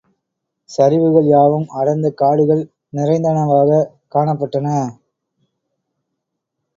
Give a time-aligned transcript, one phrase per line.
[0.69, 2.63] சரிவுகள் யாவும் அடர்ந்த காடுகள்
[2.93, 4.67] நிறைந்தனவாகக் காணப்பட்டன.